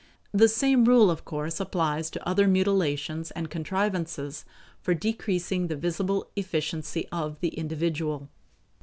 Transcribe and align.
The 0.31 0.47
same 0.47 0.85
rule 0.85 1.11
of 1.11 1.25
course 1.25 1.59
applies 1.59 2.09
to 2.09 2.27
other 2.27 2.47
mutilations 2.47 3.29
and 3.29 3.51
contrivances 3.51 4.45
for 4.79 4.95
decreasing 4.95 5.67
the 5.67 5.75
visible 5.75 6.31
efficiency 6.35 7.07
of 7.11 7.39
the 7.39 7.49
individual. 7.49 8.27